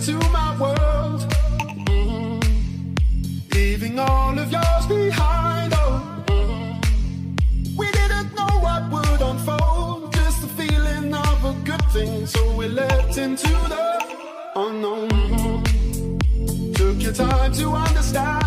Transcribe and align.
into 0.00 0.16
my 0.30 0.56
world. 0.58 1.20
Mm-hmm. 1.84 2.94
Leaving 3.52 3.98
all 3.98 4.38
of 4.38 4.50
yours 4.50 4.86
behind. 4.86 5.74
Oh, 5.76 6.24
mm-hmm. 6.26 7.76
we 7.76 7.90
didn't 7.92 8.34
know 8.34 8.52
what 8.64 8.90
would 8.90 9.20
unfold. 9.20 10.12
Just 10.14 10.40
the 10.40 10.48
feeling 10.48 11.12
of 11.12 11.44
a 11.44 11.52
good 11.64 11.84
thing, 11.92 12.24
so 12.26 12.40
we 12.56 12.68
leapt 12.68 13.18
into 13.18 13.48
the 13.72 14.02
unknown. 14.56 15.10
Mm-hmm. 15.10 16.72
Took 16.72 17.02
your 17.02 17.12
time 17.12 17.52
to 17.52 17.68
understand. 17.72 18.39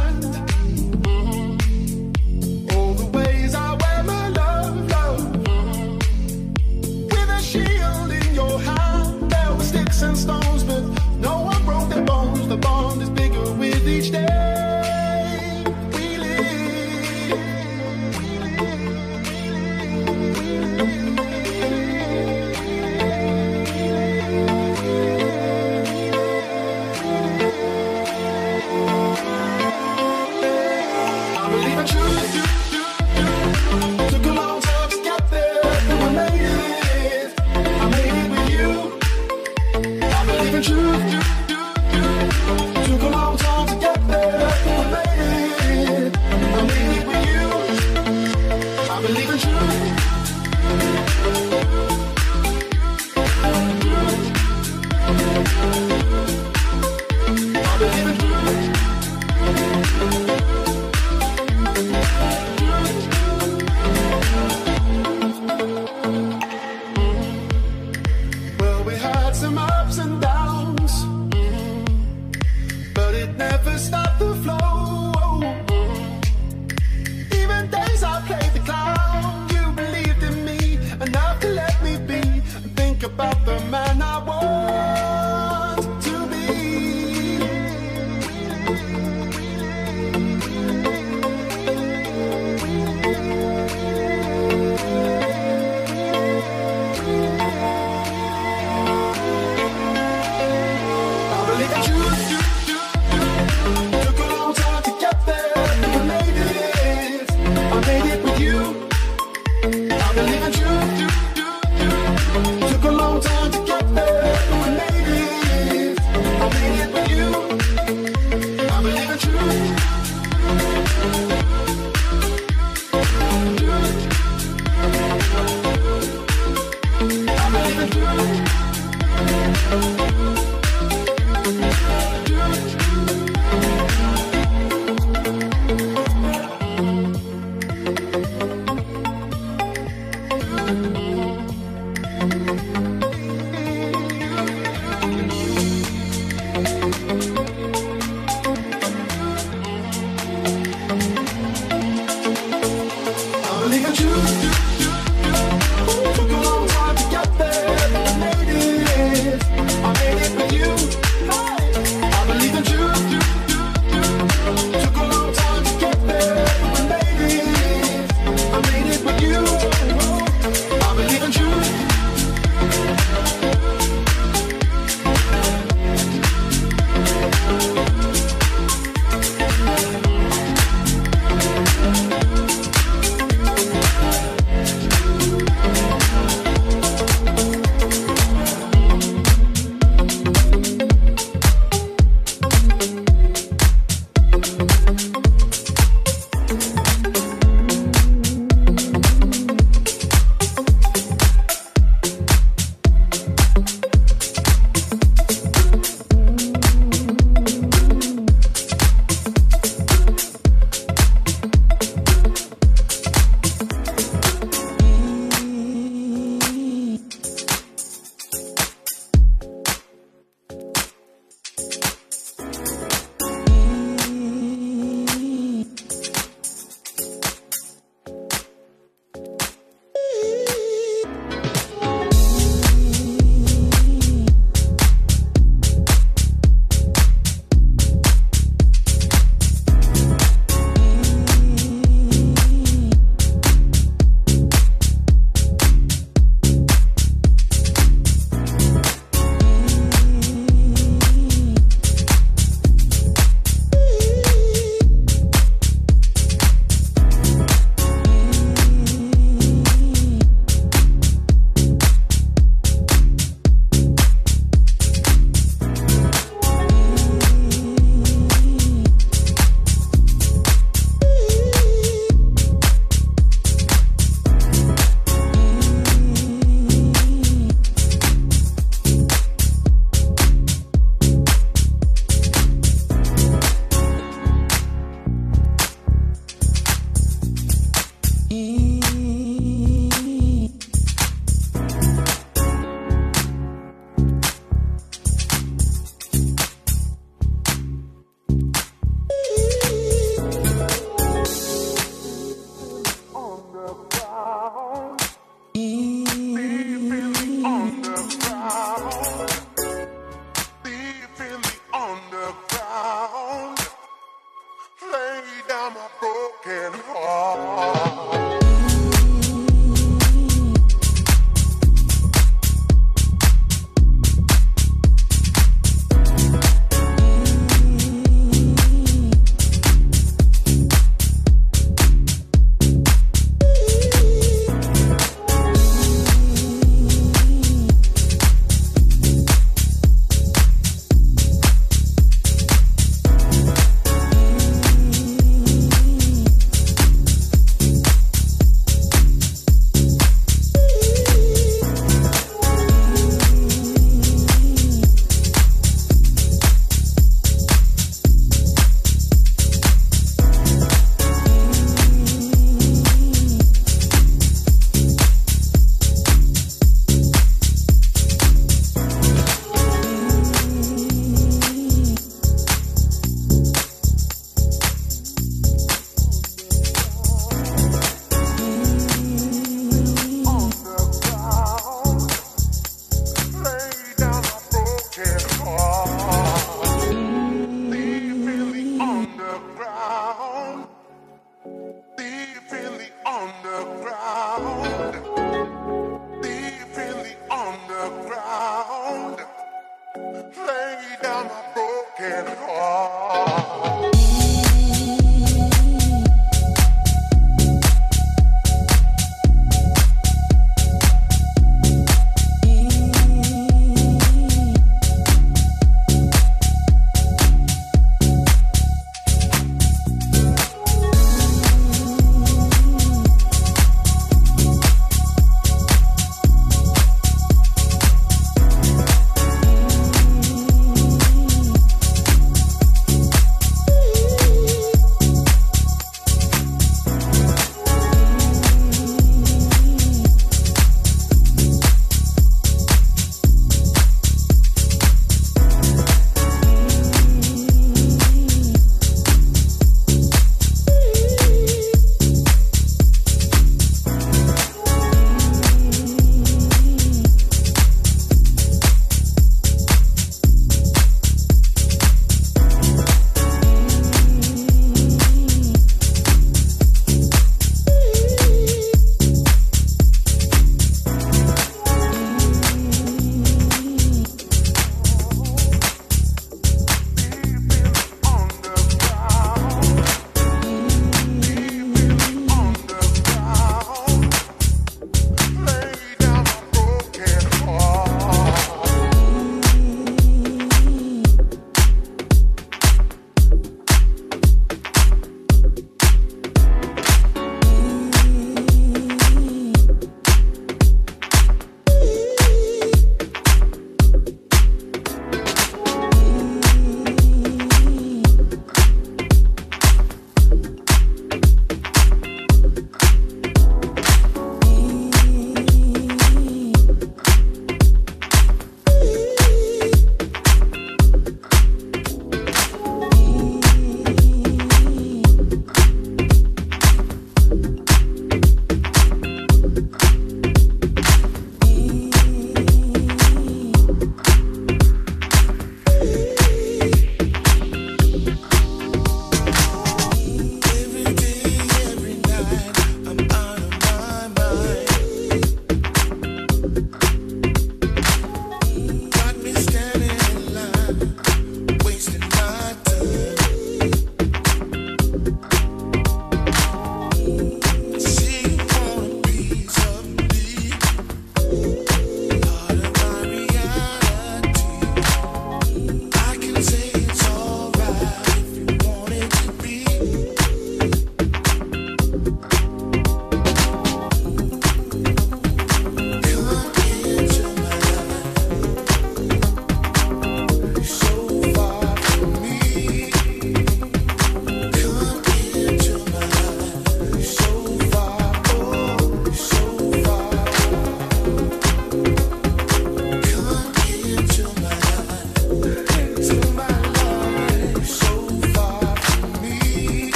Lay 288.33 288.72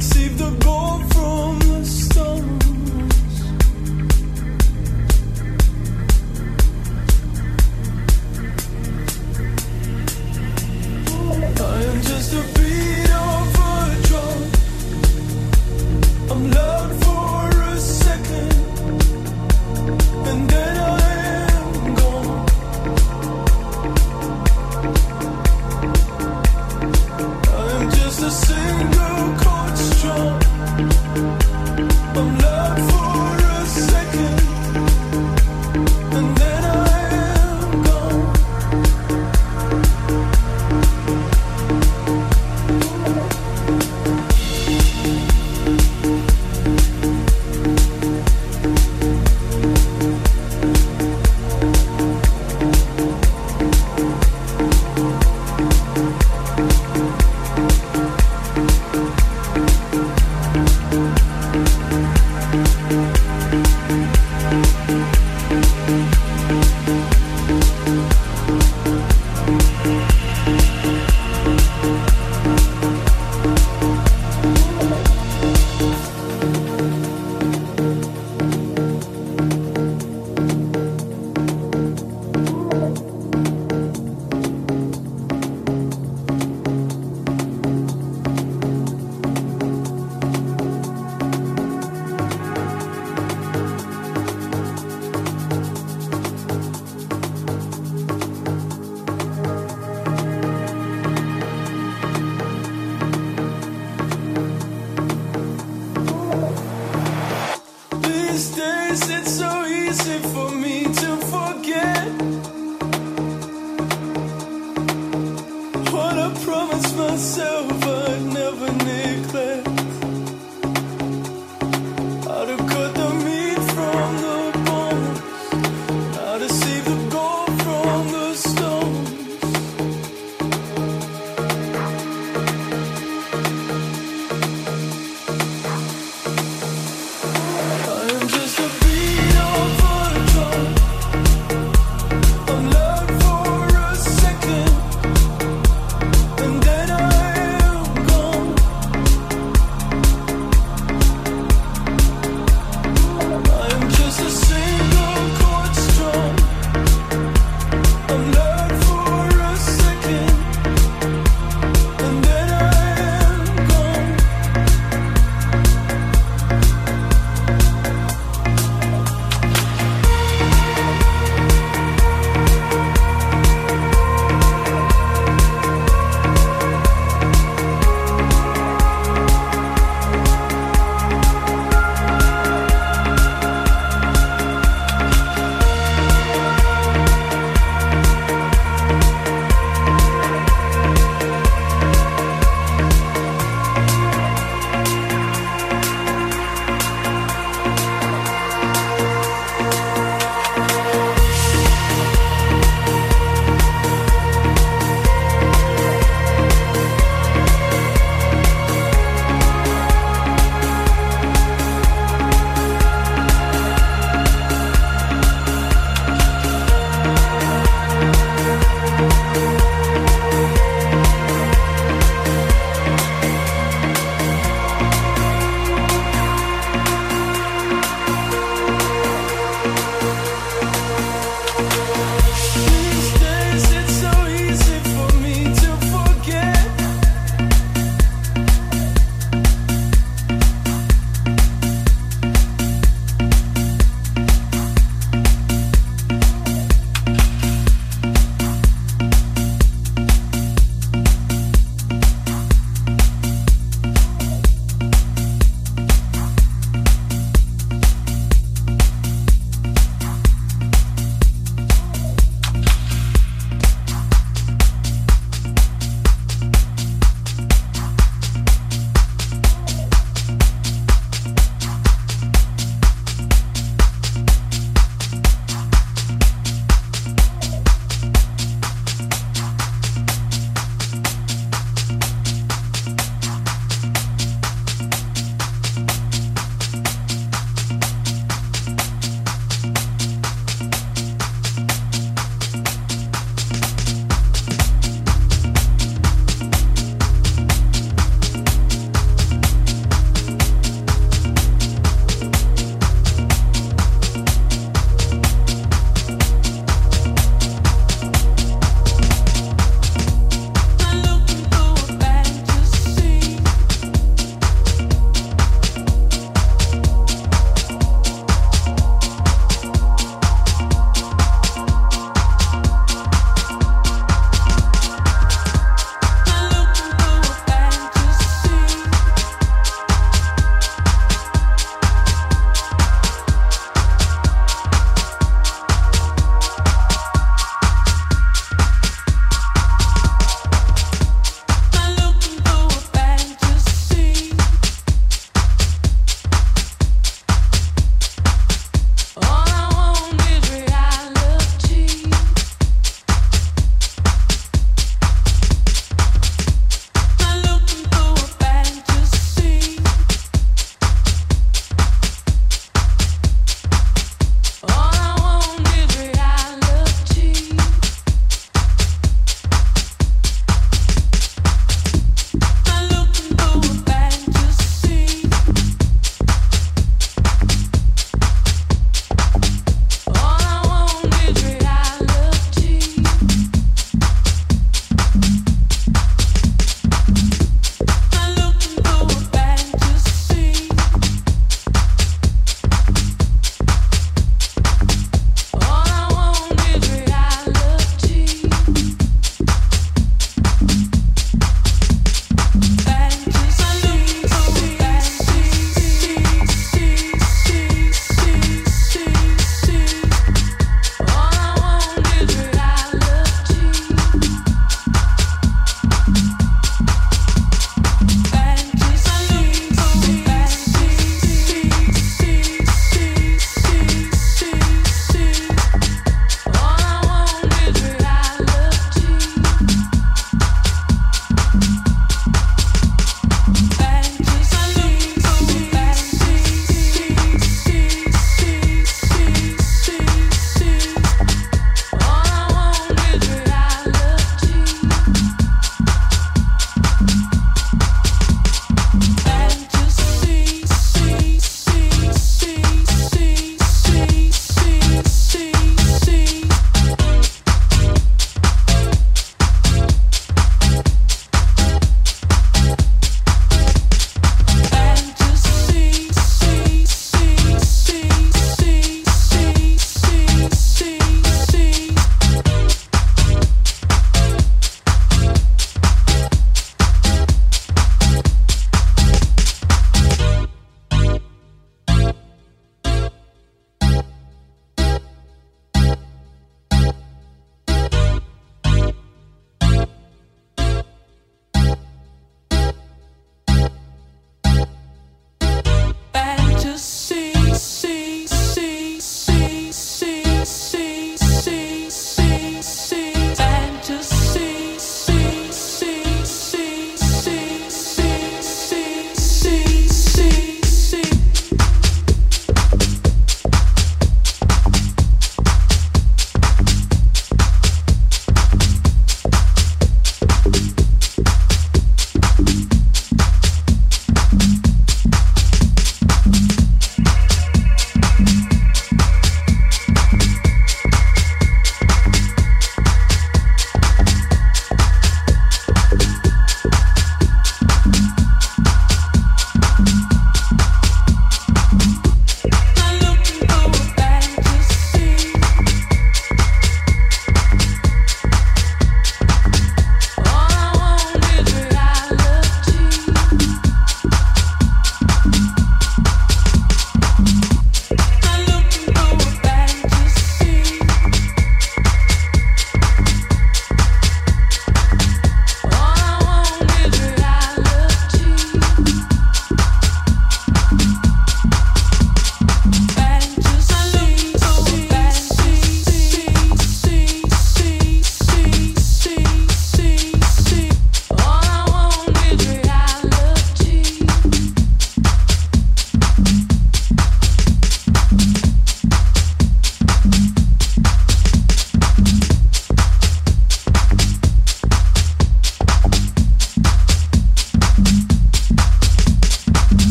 just 0.00 0.16
a 0.40 0.50
beat 0.50 0.93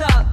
대답 0.00 0.29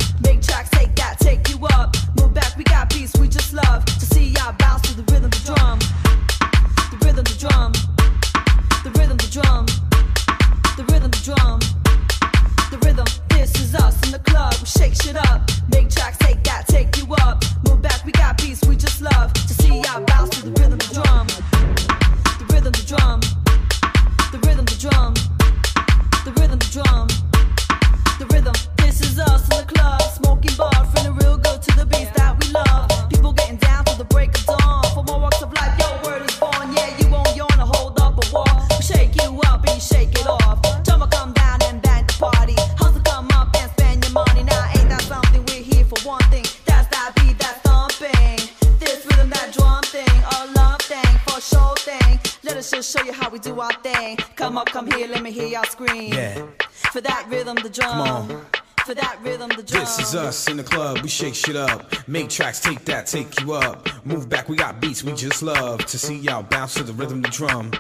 in 60.58 60.66
the 60.66 60.72
club, 60.72 61.02
we 61.02 61.10
shake 61.10 61.36
shit 61.36 61.56
up. 61.56 61.94
Make 62.08 62.30
tracks, 62.30 62.60
take 62.60 62.84
that, 62.86 63.06
take 63.06 63.40
you 63.42 63.54
up. 63.54 63.88
Move 64.06 64.28
back, 64.28 64.50
we 64.50 64.56
got 64.56 64.82
beats 64.82 65.04
we 65.04 65.14
just 65.14 65.44
love. 65.44 65.86
To 65.86 66.00
see 66.00 66.16
y'all 66.16 66.42
bounce 66.42 66.74
to 66.76 66.84
the 66.84 66.94
rhythm, 66.94 67.22
the 67.22 67.30
drum. 67.30 67.72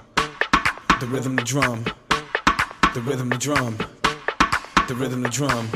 The 0.99 1.07
rhythm, 1.07 1.35
the 1.35 1.43
drum. 1.43 1.85
The 2.93 3.01
rhythm, 3.01 3.29
the 3.29 3.37
drum. 3.37 3.77
The 4.87 4.95
rhythm, 4.95 5.23
the 5.23 5.29
drum. 5.29 5.67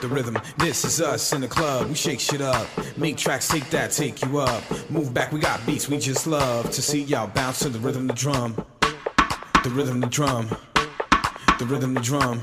The 0.00 0.08
rhythm, 0.08 0.36
this 0.58 0.84
is 0.84 1.00
us 1.00 1.32
in 1.32 1.42
the 1.42 1.48
club. 1.48 1.88
We 1.88 1.94
shake 1.94 2.18
shit 2.18 2.40
up. 2.40 2.66
Make 2.96 3.16
tracks, 3.16 3.46
take 3.46 3.70
that, 3.70 3.92
take 3.92 4.20
you 4.22 4.38
up. 4.38 4.62
Move 4.90 5.14
back, 5.14 5.32
we 5.32 5.38
got 5.38 5.64
beats 5.64 5.88
we 5.88 5.98
just 5.98 6.26
love. 6.26 6.70
To 6.72 6.82
see 6.82 7.02
y'all 7.02 7.28
bounce 7.28 7.60
to 7.60 7.68
the 7.68 7.78
rhythm, 7.78 8.08
the 8.08 8.14
drum. 8.14 8.54
The 9.62 9.70
rhythm, 9.70 10.00
the 10.00 10.08
drum. 10.08 10.48
The 11.58 11.66
rhythm, 11.66 11.94
the 11.94 12.00
drum. 12.00 12.40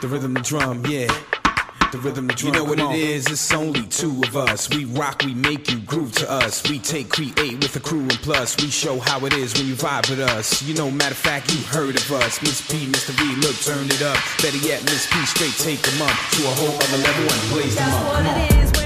The 0.00 0.08
rhythm, 0.08 0.32
the 0.32 0.40
drum, 0.40 0.86
yeah 0.86 1.08
the 1.92 1.98
rhythm 1.98 2.26
the 2.26 2.34
drum. 2.34 2.54
You 2.54 2.60
know 2.60 2.64
what 2.64 2.78
it 2.78 2.94
is, 2.94 3.26
it's 3.26 3.52
only 3.52 3.82
two 3.82 4.20
of 4.22 4.36
us. 4.36 4.68
We 4.70 4.84
rock, 4.84 5.22
we 5.24 5.34
make 5.34 5.70
you 5.70 5.78
groove 5.80 6.12
to 6.16 6.30
us. 6.30 6.68
We 6.68 6.78
take, 6.78 7.08
create 7.08 7.36
with 7.38 7.74
a 7.76 7.80
crew 7.80 8.00
and 8.00 8.18
plus. 8.22 8.56
We 8.60 8.70
show 8.70 8.98
how 8.98 9.24
it 9.26 9.32
is 9.32 9.54
when 9.54 9.66
you 9.66 9.74
vibe 9.74 10.10
with 10.10 10.20
us. 10.20 10.62
You 10.62 10.74
know, 10.74 10.90
matter 10.90 11.12
of 11.12 11.18
fact, 11.18 11.52
you 11.52 11.62
heard 11.64 11.96
of 11.96 12.12
us. 12.12 12.40
Miss 12.42 12.60
P, 12.70 12.86
Mr. 12.86 13.10
V, 13.10 13.40
look, 13.40 13.56
turn 13.56 13.86
it 13.86 14.02
up. 14.02 14.18
Better 14.42 14.58
yet, 14.58 14.82
Miss 14.84 15.06
P, 15.12 15.24
straight 15.26 15.54
take 15.54 15.82
them 15.82 16.02
up 16.02 16.16
to 16.32 16.42
a 16.44 16.54
whole 16.58 16.76
other 16.76 16.98
level 16.98 17.22
and 17.22 17.50
blaze 17.50 17.76
them 17.76 17.90
up. 17.90 18.14
Come 18.14 18.26
on. 18.26 18.79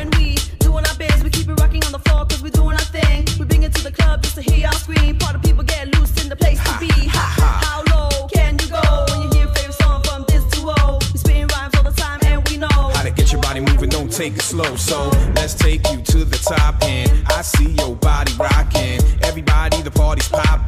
slow. 14.55 14.77
So 14.77 15.11
let's 15.35 15.55
take 15.55 15.83
you 15.91 16.01
to 16.01 16.25
the 16.25 16.39
top 16.39 16.83
and 16.85 17.11
I 17.29 17.43
see 17.43 17.71
your 17.73 17.97
body 17.97 18.33
rocking. 18.39 19.01
Everybody, 19.23 19.83
the 19.83 19.91
party's 19.91 20.29
popping. 20.29 20.64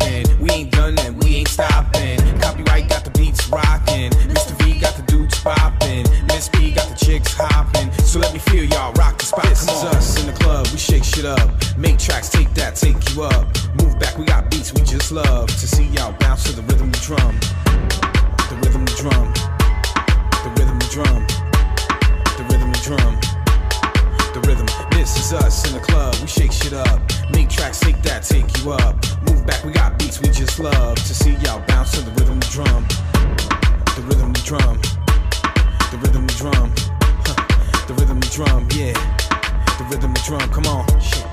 It's 25.28 25.32
us 25.32 25.66
in 25.66 25.74
the 25.74 25.84
club, 25.84 26.14
we 26.20 26.28
shake 26.28 26.52
shit 26.52 26.72
up. 26.72 27.00
Make 27.32 27.48
tracks, 27.48 27.80
take 27.80 28.00
that, 28.02 28.22
take 28.22 28.46
you 28.62 28.70
up. 28.70 28.94
Move 29.28 29.44
back, 29.44 29.64
we 29.64 29.72
got 29.72 29.98
beats 29.98 30.20
we 30.20 30.28
just 30.28 30.60
love. 30.60 30.94
To 30.94 31.14
see 31.14 31.32
y'all 31.42 31.60
bounce 31.66 31.90
to 31.98 32.02
the 32.02 32.12
rhythm, 32.12 32.38
the 32.38 32.46
drum. 32.46 32.86
The 33.96 34.02
rhythm, 34.02 34.32
the 34.32 34.42
drum. 34.44 34.78
The 35.90 35.98
rhythm, 35.98 36.28
the 36.28 36.34
drum. 36.34 36.72
Huh. 37.26 37.86
The 37.88 37.94
rhythm, 37.94 38.20
the 38.20 38.28
drum, 38.28 38.68
yeah. 38.70 38.92
The 39.78 39.84
rhythm, 39.90 40.14
the 40.14 40.22
drum, 40.24 40.48
come 40.52 40.66
on. 40.66 40.86
Shit. 41.00 41.25